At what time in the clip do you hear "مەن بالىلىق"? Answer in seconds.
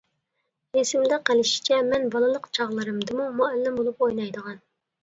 1.91-2.51